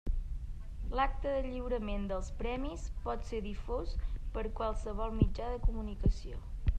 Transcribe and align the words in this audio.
L'acte 0.99 1.33
de 1.33 1.43
lliurament 1.49 2.07
dels 2.11 2.31
Premis 2.39 2.87
pot 3.03 3.29
ser 3.33 3.41
difós 3.49 3.93
per 4.39 4.45
qualsevol 4.61 5.15
mitjà 5.23 5.55
de 5.55 5.61
comunicació. 5.71 6.41